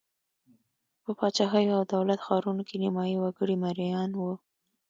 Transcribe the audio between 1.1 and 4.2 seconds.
پاچاهیو او دولت ښارونو کې نیمايي وګړي مریان